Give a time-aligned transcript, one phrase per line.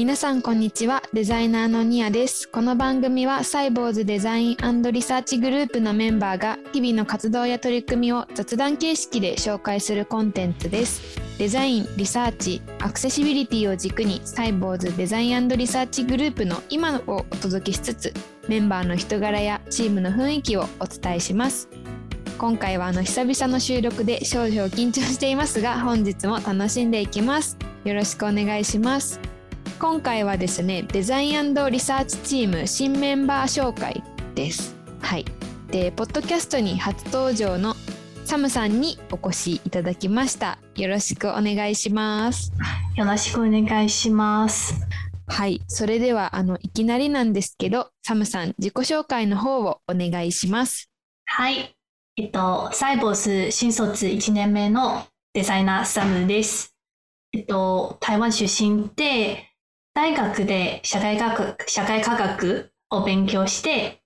[0.00, 1.02] 皆さんこんにちは。
[1.12, 2.48] デザイナーのニアです。
[2.48, 4.56] この番組はサイボウズデザイン
[4.92, 11.20] リサーチグループのメンバーが日々の活動や取り組みを雑談形式で紹介するコンテンツです。
[11.36, 18.14] デザインリサーチアクセシビリティを軸にサイボウズデザインリサーチグループの今をお届けしつつ
[18.48, 21.68] メンバーの人柄やチームの雰囲気をお伝えします。
[22.38, 27.58] 今回はあの久々の収録で少々緊張していますが本日も楽しんでいきます。
[27.84, 29.20] よろしくお願いします。
[29.80, 34.04] 今回はですねデザインリサーチチーム新メンバー紹介
[34.34, 34.76] です。
[35.00, 35.24] はい。
[35.68, 37.74] でポッドキャストに初登場の
[38.26, 40.58] サムさんにお越しいただきました。
[40.76, 42.52] よろしくお願いします。
[42.94, 44.74] よろしくお願いします。
[45.26, 45.62] はい。
[45.66, 50.90] それではあのいきなりなんですけどサムさん自己紹介の方をお願いします。
[51.24, 51.74] はい。
[52.18, 56.74] えっと、サイボース新卒1年目のデザイナーサムです。
[57.32, 59.49] えっと、台湾出身で、
[60.00, 64.00] 大学で社会学、社会科学を勉強して、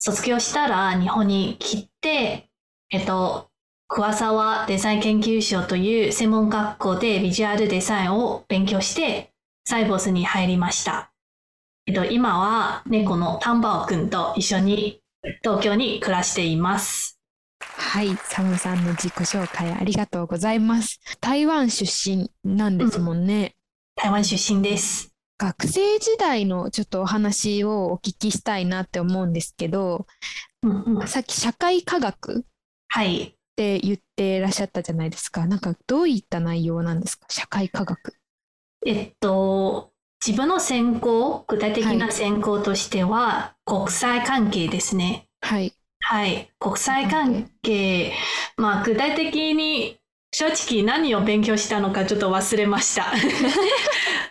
[0.00, 2.50] 卒業したら日本に来て、
[2.90, 3.48] えっと、
[3.86, 9.30] 桑沢デザイン研究所という専門学校でビジュアルデザインを勉強して、
[9.64, 11.12] サイボースに入りました。
[11.86, 15.00] えっと、今は猫のタンバオくんと一緒に
[15.44, 17.20] 東京に暮らしています。
[17.60, 20.98] はい、サムさんの自己紹介ありがとうございます。
[21.20, 23.54] 台湾出身なんですもんね。
[23.96, 25.15] うん、台湾出身です。
[25.38, 30.06] 学生時代のちょっとお話をお聞きしたいなって思うんですけど、
[30.62, 32.44] うんうん、さっき社会科学
[32.88, 35.46] はいって言ってらっしゃったじゃないですか。
[35.46, 37.26] なんかどういった内容なんですか？
[37.28, 38.14] 社会科学。
[38.84, 39.92] えっと
[40.24, 45.28] 自分の専攻具体的な専攻としては、国際関係ですね。
[45.42, 45.74] はい。
[46.00, 46.50] はい。
[46.58, 48.12] 国際関係、
[48.56, 49.98] まあ具体的に
[50.32, 53.12] 正直何を勉強したのかちょっと忘れました。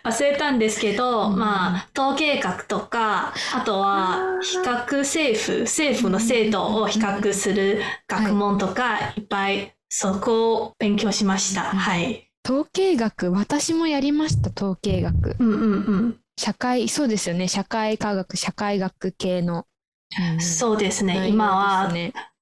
[0.06, 11.62] 忘れたんですけど、まあ統計学とか、あとは比較政府、政府の制度を比較する学問とか、いっぱいそこを勉強しました。
[11.62, 12.30] はい。
[12.46, 15.34] 統計学、私もやりました、統計学。
[15.40, 16.20] うんうんうん。
[16.38, 17.48] 社会、そうですよね。
[17.48, 19.66] 社会科学、社会学系の
[20.38, 21.28] そうですね。
[21.28, 21.92] 今は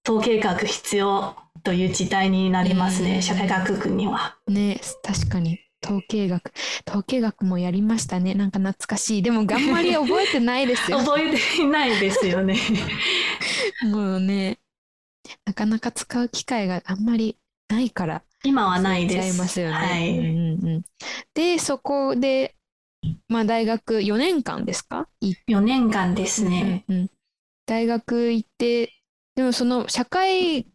[0.07, 3.23] 統計学必要という時代になりますね。
[3.23, 4.37] 社会学部には。
[4.47, 5.61] ね、確かに。
[5.85, 6.53] 統計学
[6.89, 8.35] 統計学もやりましたね。
[8.35, 9.23] なんか懐かしい。
[9.23, 10.99] でもあんまり覚えてないですよ。
[11.05, 12.57] 覚えていないですよね。
[13.85, 14.59] もうね
[15.45, 17.37] なかなか使う機会があんまり
[17.69, 19.39] ないから今はないです。
[19.39, 20.85] ますよね、はい、うんうん、
[21.35, 22.55] でそこで
[23.29, 27.11] まあ大学4年間ですか？4年間ですね、うんうん、
[27.67, 28.93] 大学行って
[29.35, 30.67] でもその社会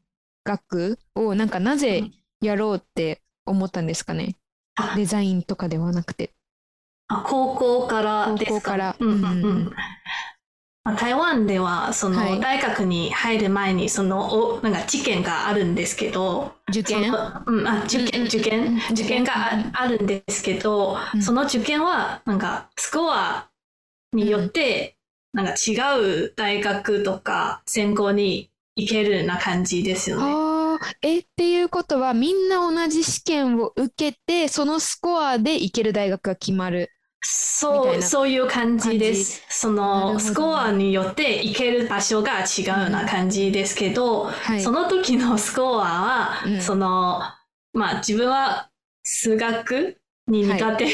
[0.44, 2.12] 学をなんかなぜ
[2.42, 4.36] やろうって思ったんですかね、うん、
[4.96, 6.32] デザインとかではなくて。
[7.08, 8.52] あ高校からですか？
[8.52, 9.74] 高校から、うんうんうん。
[10.86, 16.54] まあ、台湾ではその大学に入る前にそのおなんか事件があるんですけど。
[16.70, 18.80] 受験、うん、あ受験受験？
[18.92, 19.34] 受験が
[19.74, 23.50] あるんですけど、その受験はなんかスコア
[24.14, 24.96] によって
[25.34, 25.76] なんか違
[26.26, 30.49] う大学とか専攻に行けるな感じですよね。
[30.82, 36.92] あえっていうことはみんな同じ試験を受けてそのスコアで行ける大学が決まる。
[37.22, 39.44] そう、そういう感じです。
[39.50, 44.30] そのスコアによって行ける場所が違うな感じですけど、うん。
[44.30, 47.20] はい、その時のスコアは、うん、その、
[47.74, 48.70] まあ自分は
[49.04, 49.98] 数学
[50.28, 50.90] に苦手、は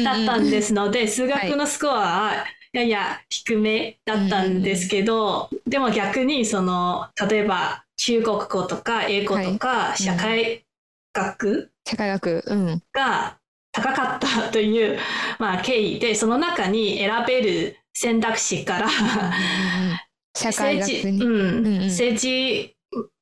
[0.00, 10.64] い、だったんですので、数学のスコアはやや低めだったんですけど、うん、でも逆にその例えば中国語とか英語とか社会
[11.12, 13.38] 学、社会学、うん、が
[13.72, 14.98] 高かったという、
[15.38, 18.88] まあ、経緯でその中に選べる選択肢から
[20.34, 21.66] 社会学に、うん。
[21.66, 22.74] うん、政治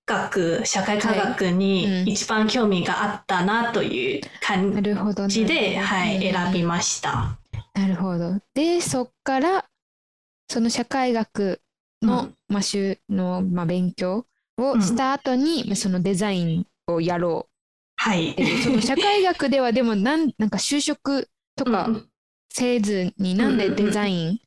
[0.07, 4.81] 学社会科学に一番興味があったなという感
[5.29, 7.37] じで、はい、選びました。
[7.75, 8.41] なるほど。
[8.55, 9.65] で、そっから、
[10.49, 11.61] その社会学
[12.01, 14.25] の、うん、まあ、週の、まあ、勉強
[14.59, 17.53] をした後に、うん、そのデザインをやろう。
[17.97, 18.37] はい。
[18.63, 21.89] その社会学ではでもなん、 なんか就職とか
[22.51, 24.41] せずに、なんでデザイン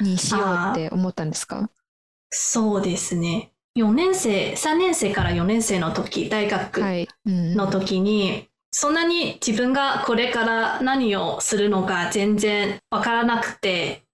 [0.00, 1.70] にしようって思ったんですか、
[2.30, 3.52] そうですね。
[3.76, 6.80] 4年生、3年生から4年生の時、大学
[7.26, 14.05] の時に、そんなに自分がこれから何をするのか全然わからなくて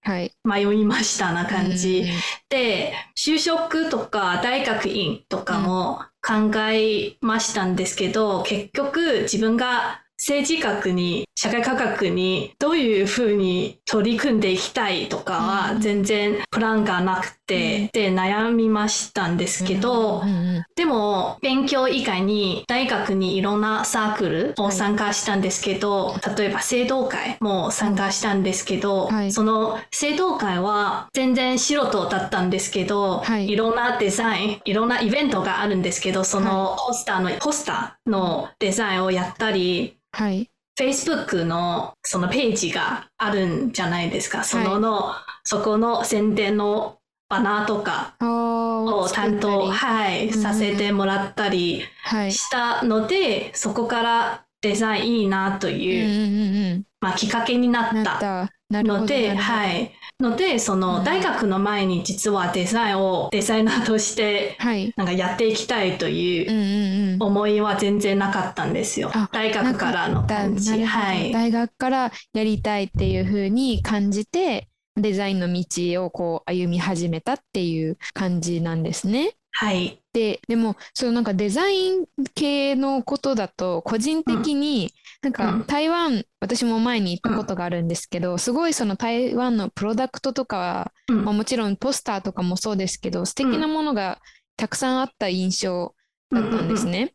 [0.43, 2.05] 迷いましたな感じ、
[2.49, 29.31] で就職とか大学院とかも考えましたんですけど、結局自分が政治学に、社会科学にどういうふうに取り組んでいきたいとかは全然プランがなくて、で悩みましたんですけど、うんうんでも勉強以外に大学にいろんなサークルを参加したんですけど、例えば聖堂会も参加したんですけど、はい。
[29.31, 33.49] その聖堂会は全然素人だったんですけど、はい。
[33.49, 40.49] いろんなデザイン、いろんなイベントがあるんですけど、そのポスターの、ポスターのデザインをやったり、はい。
[40.79, 44.43] Facebook のそのページがあるんじゃないですか。
[44.43, 45.13] そのの、
[45.43, 46.97] そこの宣伝の
[47.33, 52.31] バナーとかをを担当、はい、うんさせてもらったりはい。
[52.31, 58.49] したので、そこからデザインいいなとうんいう、うんうんまあ、きっかけになっった。
[58.71, 59.91] ので、はい。
[60.19, 64.93] ので、その大学の前に実はデザインをデザイナーとしてはい。
[64.95, 67.23] なんかやっていきたいといううんうんうん。
[67.23, 69.29] 思いは全然なかったんですよあ。
[69.31, 70.83] 大学からのだ感じ。
[70.83, 71.31] はい。
[71.31, 79.35] 大学からやりたいっていう風に感じてデザインの道をこう歩み始めたっていう感じなんですね。
[79.51, 79.99] はい。
[80.13, 82.05] ででもそのなんかデザイン
[82.35, 84.91] 系のことだと個人的に
[85.21, 94.19] なんかうん台湾私も前に行ったことがあるんですけどすごいその台湾のプロダクトとかうんまあもちろんポスターとかもそうですけど素敵なものが
[94.57, 95.95] たくさんあった印象
[96.31, 97.13] だったんですね。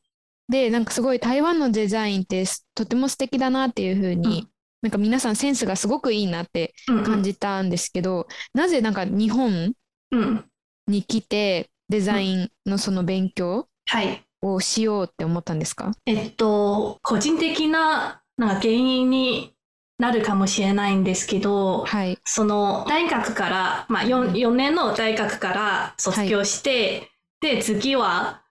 [0.48, 4.48] でなんかすごい台湾のデザインってすとても素敵だなっていう風に、うん
[4.82, 9.72] なんか皆さんセンスがすごくいいなってうん感じたんですけど、なぜなんか日本
[10.10, 10.44] うん。
[10.86, 14.22] に来てデザインのその勉強はい。
[14.40, 15.90] をしようって思ったんですか？
[16.06, 19.52] えっと、個人的ななんか原因に
[19.98, 22.18] なるかもしれないんですけど、はい。
[22.24, 27.10] その大学から、まあ 4, 4年の大学から卒業して、
[27.40, 28.42] で、次は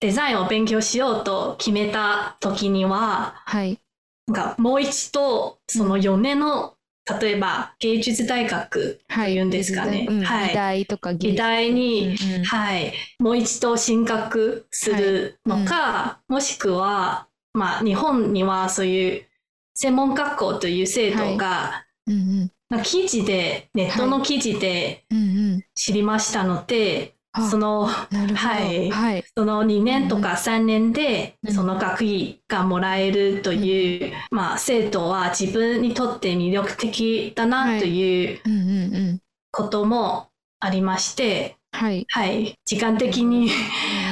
[0.00, 3.78] デザインを勉強しようと決めた時には、はい
[4.26, 6.74] なんかもう一度、その4年の、
[7.20, 9.32] 例えば芸術大学はい。
[9.32, 10.06] というんですかね。
[10.08, 10.22] うん。
[10.22, 10.48] はい。
[10.48, 12.44] 美大とか技美大に、うんうん。
[12.44, 19.26] はい、もう一度進学するのか、もしくは、まあ、日本にはそういう
[19.74, 22.52] 専門学校という制度が、うんうん。
[22.70, 25.20] まあ記事で、ネットの記事でうんう
[25.58, 25.64] ん。
[25.74, 27.14] 知りましたので、あ
[27.50, 28.90] その、はい。
[28.90, 29.24] はい。
[29.36, 31.52] その2年とか3年でうん。
[31.52, 39.20] その学位がもらえるという、まあ、制度は自分にとって魅力的だなといううんうんうん。
[39.50, 40.28] ことも
[40.60, 42.06] ありまして、はい。
[42.08, 43.48] はい、時間的に、い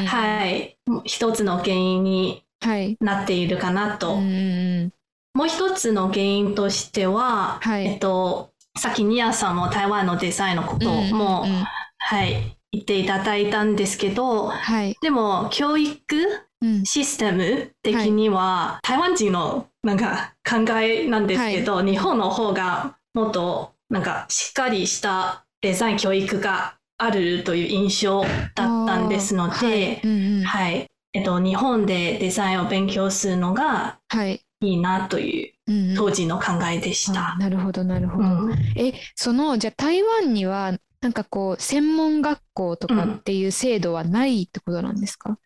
[0.06, 2.96] はい、一つの原因にはい。
[3.00, 4.14] なっているかなと。
[4.14, 4.92] うんうんうん。
[5.34, 7.86] もう一つの原因としては、はい。
[7.86, 11.64] えっと、さっきニアさんも台湾のデザインのことも、うんうんうん。
[11.98, 14.96] はい、言っていただいたんですけど、はい。
[15.00, 16.00] でも教育
[16.62, 16.84] うん。
[16.84, 28.22] システム的には、台湾人のなんか考えなんですけど、日本の方がもっとなんかしっかりしたデザイン教育があるという印象
[28.54, 30.00] だったんですので、はい。
[30.04, 30.44] うんうん。
[30.44, 30.86] はい。
[31.14, 34.40] えっと、日本でデザインを勉強するのがはい。
[34.60, 35.96] いいなといううんうん。
[35.96, 37.34] 当時の考えでした。
[37.34, 37.38] あ。
[37.38, 38.54] なるほどなるほど、うん。
[38.76, 40.72] えそのじゃあ台湾には
[41.02, 45.38] なんかこう専門学校とかっていう制度はないってことなんですか、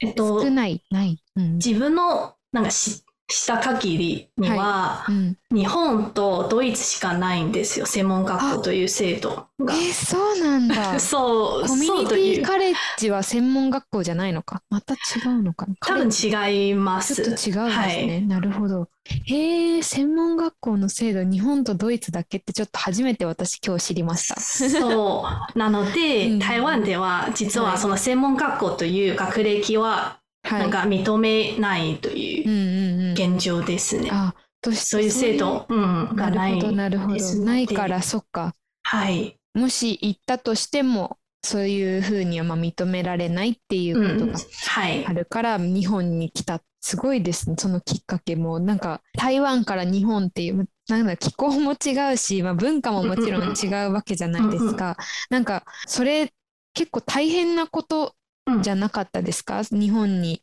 [0.00, 1.52] えっと少、ないない、うん。
[1.54, 9.74] 自分のなんかしした限りには、うん、日本とドイツしかないんですよ、専門学校という制度が。
[9.74, 11.00] えそうなんだ。
[11.00, 12.14] そう、コミュニテ。
[12.42, 14.62] ィカレッジは専門学校じゃないのか？
[14.68, 14.96] また違
[15.28, 15.74] うのかな？
[15.80, 17.14] 多分違います。
[17.14, 18.88] ちょっと違うんですね、なるほど。
[19.24, 24.40] へえ専門学校の制度日本とドイツだけってちょっと初めて私今日知りました。
[24.40, 25.58] そう。
[25.58, 26.38] なので、うん。
[26.38, 27.78] 台湾では実ははい。
[27.78, 30.60] その専門学校という学歴ははい。
[30.60, 32.83] なんか認めないとうんいううんうん
[33.14, 34.10] 現状ですね。
[34.12, 38.54] あそういう制度、うん、がななるほどないるほどないからそっか。
[38.82, 39.38] はい。
[39.54, 45.04] もし行ったとしてもそういうふうにはまあ認められないっていううんことが、はい。
[45.06, 45.12] あ。
[45.12, 46.60] るから日本に来た。
[46.86, 47.56] すごいですね。
[47.58, 48.58] そのきっかけも。
[48.60, 54.98] なんか台湾から日本っていうなんだ気候も違うし、まあ、文化ももちろん違うわけじゃないですか。
[55.30, 56.30] なんかそれ
[56.74, 58.14] 結構大変なこと
[58.60, 59.62] じゃなかったですか？
[59.62, 60.42] 日本に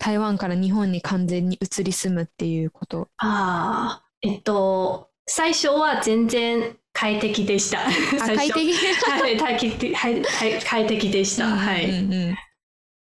[0.00, 3.08] 台湾から日本に完全に移り住むっていうこと。
[3.18, 7.78] ああ、えっと、最初は全然快適でした。
[8.18, 8.72] 快適？
[9.08, 11.46] はい、快適はいはい快適でした。
[11.46, 11.84] はい。
[11.84, 12.36] うんうんうん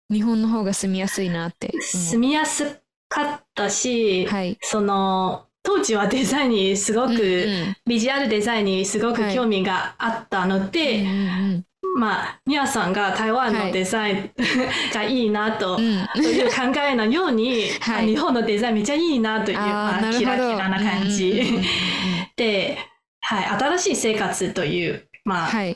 [0.10, 1.70] 日本の方が住みやすいなって。
[1.82, 4.58] 住みやすかったし、はい。
[4.62, 11.12] その、当時はデザインにすごく、うんうんビジュアルデザインにすごくはい興味があったので、うんう
[11.58, 11.66] ん
[11.98, 14.32] まあ、ミヤさんが台湾のデザイン
[14.94, 21.60] がいいなと,、いう考えのように、 はい日本のデザインめっちゃいいなという、まあ、キラキラな感じ。
[22.38, 22.78] で、
[23.22, 25.76] はい、新しい生活という、まあはい。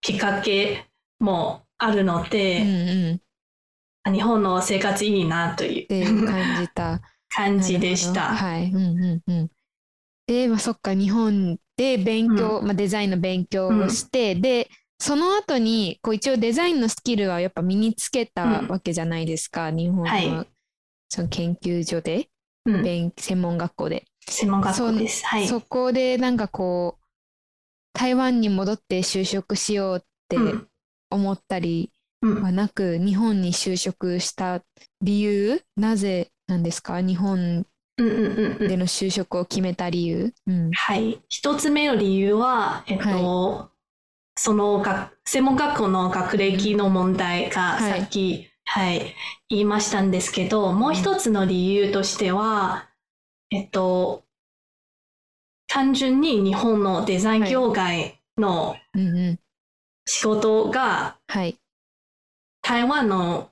[0.00, 0.86] きっかけ
[1.18, 3.20] もあるのうんで、
[4.06, 4.14] うん。
[4.14, 7.00] 日本の生活いいなという感じた。
[7.28, 8.20] 感じでした。
[8.20, 8.70] はい。
[8.70, 9.50] うんうんうん。
[10.28, 20.46] で、まあ、そっか、日本で勉強、まあ、デザインの勉強をして、で、その後に、こう一応デザインのスキルはやっぱ身につけたうんわけじゃないですか、日本はいの
[21.08, 22.28] その研究所で、
[22.64, 24.04] うん、勉専門学校で。
[24.28, 25.24] 専門学校です。
[25.26, 25.46] はい。
[25.46, 27.04] そこでなんかこう、
[27.92, 30.68] 台湾に戻って就職しようってうん
[31.10, 34.62] 思ったりうんはなく、日本に就職した
[35.02, 37.00] 理由、なぜなんですか？
[37.00, 37.66] 日本
[37.98, 40.34] うんうんうんうんでの就職を決めた理由。
[40.46, 40.70] うん。
[40.72, 41.20] はい。
[41.28, 43.70] 一つ目の理由は、えっと、
[44.36, 49.14] その学専門学校の学歴の問題がはいさっき、はい、
[49.48, 52.88] 言いましたんですけど、もう一つの理由としては、
[53.50, 54.24] えっと、
[55.68, 58.76] 単純に日本のデザイン業界の。
[60.08, 61.58] 仕事がはい。
[62.62, 63.50] 台湾の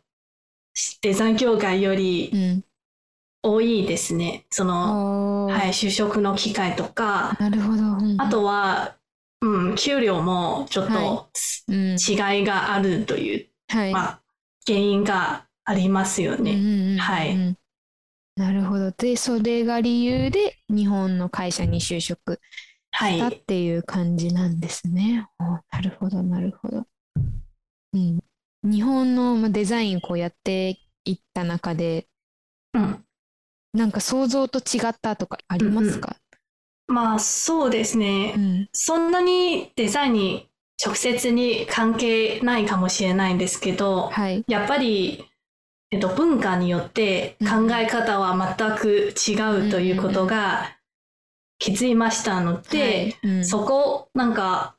[1.03, 2.64] デザイン業界よりうん。
[3.47, 4.47] 多いですね。
[4.50, 7.83] その、はい、就職の機会とか、なるほど。
[7.83, 8.97] うんあ、とは、
[9.41, 11.31] うん、給料もちょっと。
[11.69, 13.93] 違いがあるという、はい。
[13.93, 14.23] まあ、
[14.67, 16.53] 原因がありますよね。
[16.53, 17.57] うんうんうんうんはい。
[18.37, 18.91] なるほど。
[18.91, 22.41] で、それが理由で日本の会社に就職
[22.93, 23.41] したっはい。
[23.47, 25.29] ていう感じなんですね。
[25.38, 26.87] おなるほど、なるほど。
[27.93, 28.21] うん。
[28.64, 32.09] 日本のまあデザインをこうやっていった中で、
[32.73, 33.05] うん、
[33.73, 36.17] なんか想像と違ったとかありますか？
[36.87, 38.35] まあ、そうですね。
[38.37, 38.69] うん。
[38.73, 40.50] そんなにデザインに
[40.85, 44.45] 直接に関係ないかもしれないんですけど、はい。
[44.49, 45.25] やっぱり、
[45.91, 50.76] えっと、文化によって考え方は全く違うということが
[51.59, 52.79] 気づきましたので、
[53.23, 54.76] はいうんそこ、なんか、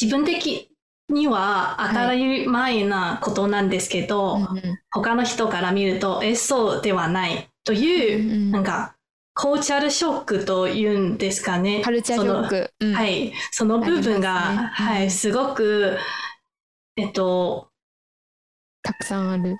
[0.00, 0.70] 自分的
[1.08, 8.95] には当たり前なことなんですけど、うんうん他の人から見ると、え、そうではないという、うんうんなんか、
[9.36, 11.82] コーチャルショックというんですかね。
[11.82, 12.70] カルチャーショック。
[12.80, 13.34] うんはい。
[13.52, 15.98] その部分が、ねうんはい、すごく、
[16.96, 17.68] えっと、
[18.82, 19.58] たくさんある。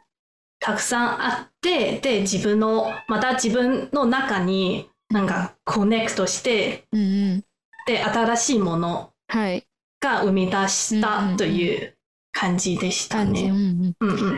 [0.61, 7.05] たくさんあって、で、自分の、また自分の中に、なんか、コネクトして、うんう
[7.37, 7.45] ん。
[7.87, 9.67] で、新しいものはい。
[10.01, 11.99] が生み出したという
[12.33, 13.53] 感じでしたね。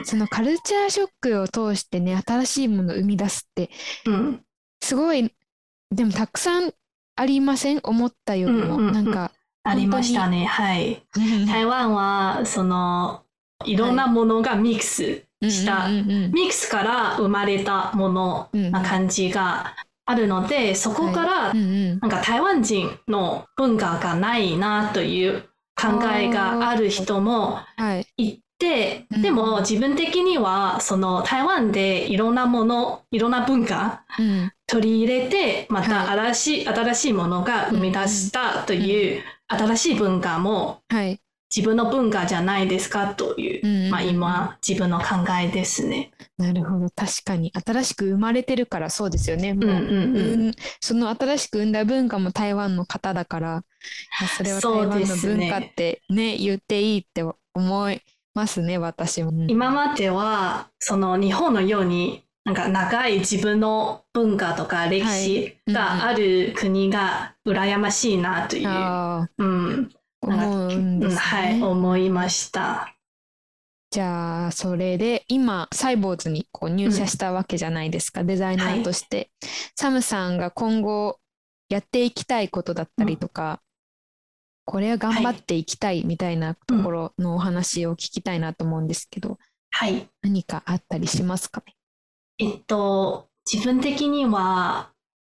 [0.04, 3.70] そのカルチャーショックを通してね、新しいものを生み出すって、
[4.04, 4.44] うん。
[4.80, 5.32] すごい、
[5.90, 6.72] でもたくさん
[7.16, 7.80] ありません？
[7.82, 8.76] 思ったよりも。
[8.76, 9.32] うんうんうんなんか、
[9.64, 10.44] ありましたね。
[10.46, 11.02] はい。
[11.12, 13.22] は 台湾は、その、
[13.64, 19.74] いろんなものがミックスした、うんうんうんミックスから生まれたものな感じが
[20.06, 25.42] あるので、そこからなんか台湾人の文化がないなという
[25.74, 28.42] 考えがある人もはい。
[28.58, 41.20] いて、うんでも自分的にはその台湾でいろんなもの、いろんな文化うん取り入れて、または新しい、新しいものが生み出したという新しい文化もはい。
[41.54, 45.06] 自分の文化じゃないですかという、うんうんうんまあ今自分の考
[45.42, 46.10] えですね。
[46.36, 46.90] なるほど。
[46.90, 47.50] 確かに。
[47.54, 49.54] 新しく生まれてるからそうですよね。
[49.54, 53.64] もううんうんうんうんその新しく生んだ文化も台湾の方だから、
[54.36, 57.24] それは台湾の文化ってね、言っていいって
[57.54, 58.02] 思い
[58.38, 59.32] ますね、私も。
[59.48, 69.90] 今まではその日本のようになんか長い自分の文化とか歴史がある国が羨ましいなという、ああ、うん
[70.20, 71.20] 思うんですね。
[71.20, 72.94] はい、思いました。
[73.90, 79.30] じゃあ、それで今、サイボーズにこう入社したわけじゃないですか、デザイナーとして。
[79.74, 81.18] サムさんが今後
[81.68, 83.60] やっていきたいことだったりとか、
[84.70, 89.38] これは頑張っていきたいみたいなところのお話を聞きたいなと思うんですけど、
[89.70, 90.06] はい。
[90.20, 91.62] 何かあったりしますか？
[91.66, 91.74] ね
[92.38, 94.90] えっと、自分的には、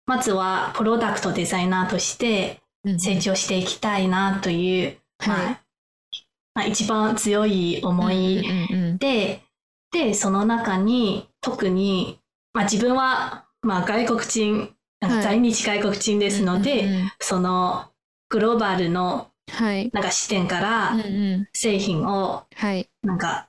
[0.07, 2.63] まずはプロダクトデザイナーとして
[2.97, 5.61] 成長していきたいなという、まあはい。
[6.55, 9.43] まあ、一番強い思いうんうんうんで、
[9.93, 12.19] で、その中に特に、
[12.55, 17.13] まあ、自分は、まあ、外国人、在日外国人ですので、うんうんうん。
[17.21, 17.91] その
[18.29, 19.91] グローバルのはい。
[19.95, 20.95] なんか視点から
[21.55, 22.91] 製品をはい。
[23.03, 23.49] なんか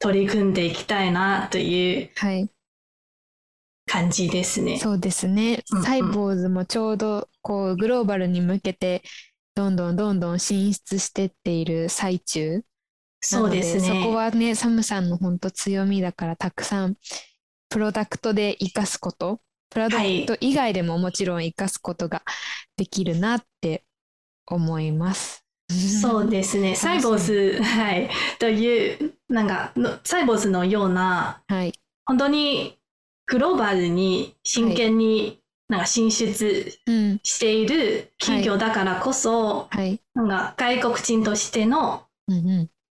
[0.00, 2.50] 取り組んでいきたいなというはい。
[3.86, 4.78] 感じですね。
[4.78, 5.84] そうですねうんうん。
[5.84, 9.02] サイボーズもちょうどこうグローバルに向けて
[9.54, 12.62] どんどんどんどん進出してっている最中
[13.20, 14.02] そうですね。
[14.02, 16.96] そこはねサムさんの本当強みだからたくさん
[17.70, 19.40] プロダクトで生かすこと
[19.70, 22.22] プロダクト以外でももちろん生かすことが
[22.76, 23.84] できるなって
[24.46, 25.44] 思います。
[26.00, 26.74] そうですね。
[26.74, 28.08] サイボーズ、はい、
[28.38, 29.72] というなんか
[30.04, 31.72] サイボーズのような、はい、
[32.06, 32.78] 本当に
[33.26, 36.72] グローバルに真剣になんか進出
[37.22, 42.06] している企業だからこそ、はい、なんか外国人としての、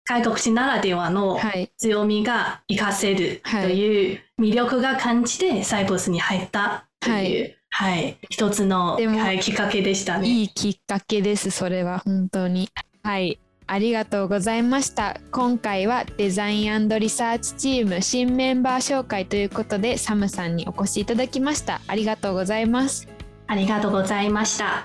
[0.08, 1.38] 外国人ならではの
[1.76, 10.28] 強みが活かせるという魅力が感じてサイボスに入ったという、はい、はい、一つの、はい、きっかけでしたね。
[10.28, 12.68] いいきっかけです、それは本当に。
[13.02, 13.38] はい。
[13.68, 15.20] ありがとうございました。
[15.32, 21.80] 今回はデザインリサーチチーム新メンバー紹介ということでサムさんにお越しいただきました。
[21.88, 23.08] ありがとうございます。
[23.48, 24.84] ありがとうございました。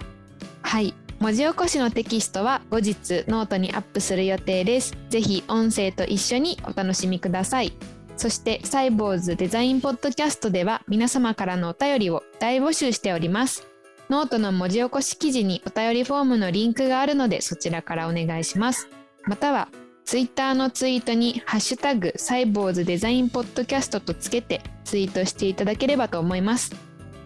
[0.63, 0.95] はい。
[1.21, 4.97] 文字起こしのテキストは後日ノートにアップする予定です。
[5.11, 7.73] ぜひ音声と一緒にお楽しみください。
[8.17, 13.67] そしてサイボウズデザインポッドキャストでは皆様からのお便りを大募集しております。
[14.09, 18.89] ノートの文字起こし記事にお便りフォームのリンクがあるのでそちらからお願いします。
[19.25, 19.67] または、
[20.05, 26.75] ツイッターのツイートにハッシュタグサイボウズデザインポッドキャストとつけてツイートしていただければと思います。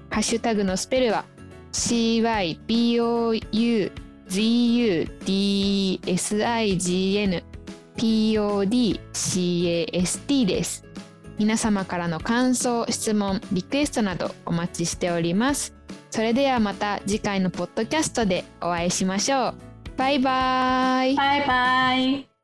[0.09, 1.23] ハッシュタグのスペルは
[1.75, 7.43] CYBOZU DESIGN
[7.97, 10.85] PODCAST です。
[11.37, 15.73] 皆様からの感想、質問、リクエストなどお待ちしております。
[16.11, 19.55] それではまた次回のポッドキャストでお会いしましょう。
[19.97, 21.13] バイバイ。
[21.15, 22.34] バイバイ。